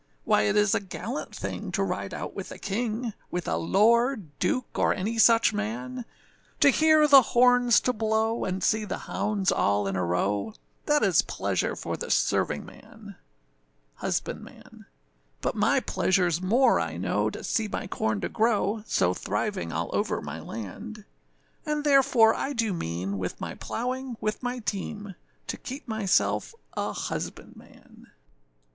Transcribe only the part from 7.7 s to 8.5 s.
to blow,